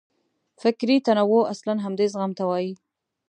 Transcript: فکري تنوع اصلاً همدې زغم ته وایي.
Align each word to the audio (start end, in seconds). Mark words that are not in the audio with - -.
فکري 0.61 0.97
تنوع 1.07 1.41
اصلاً 1.53 1.73
همدې 1.85 2.05
زغم 2.13 2.31
ته 2.37 2.43
وایي. 2.49 2.73